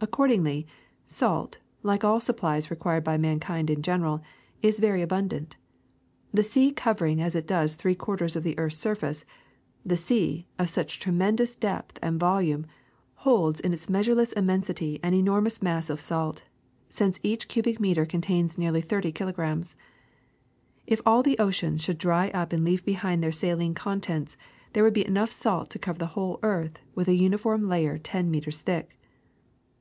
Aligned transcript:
'^Accordingly, 0.00 0.64
salt, 1.04 1.58
like 1.82 2.02
all 2.04 2.20
supplies 2.22 2.70
required 2.70 3.04
by 3.04 3.18
mankind 3.18 3.68
in 3.68 3.82
general, 3.82 4.22
is 4.62 4.78
very 4.80 5.02
abundant. 5.02 5.56
The 6.32 6.42
sea, 6.42 6.72
covering 6.72 7.20
as 7.20 7.34
it 7.34 7.46
does 7.46 7.74
three 7.76 7.94
quarters 7.94 8.34
of 8.34 8.42
the 8.42 8.56
earth 8.58 8.72
*s 8.72 8.78
sur 8.78 8.94
face, 8.94 9.26
the 9.84 9.98
sea, 9.98 10.46
of 10.58 10.70
such 10.70 11.00
tremendous 11.00 11.54
depth 11.54 11.98
and 12.00 12.18
volume, 12.18 12.64
holds 13.16 13.60
in 13.60 13.74
its 13.74 13.90
measureless 13.90 14.32
immensity 14.32 14.98
an 15.02 15.12
enormous 15.12 15.60
mass 15.60 15.90
of 15.90 16.00
salt, 16.00 16.44
since 16.88 17.20
each 17.22 17.46
cubic 17.46 17.78
meter 17.78 18.06
contains 18.06 18.56
nearly 18.56 18.80
thirty 18.80 19.12
kilograms. 19.12 19.76
If 20.86 21.02
all 21.04 21.22
the 21.22 21.38
oceans 21.38 21.82
should 21.82 21.98
dry 21.98 22.28
up 22.30 22.54
and 22.54 22.64
leave 22.64 22.86
behind 22.86 23.22
their 23.22 23.32
saline 23.32 23.74
contents, 23.74 24.38
there 24.72 24.82
would 24.82 24.94
be 24.94 25.06
enough 25.06 25.30
salt 25.30 25.68
to 25.68 25.78
cover 25.78 25.98
the 25.98 26.06
whole 26.16 26.40
earth 26.42 26.78
with 26.94 27.06
a 27.06 27.12
uni 27.14 27.36
form 27.36 27.68
layer 27.68 27.98
ten 27.98 28.30
meters 28.30 28.62
thick. 28.62 28.96